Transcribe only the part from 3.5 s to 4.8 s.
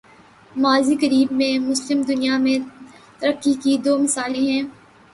کی دو مثالیں ہیں۔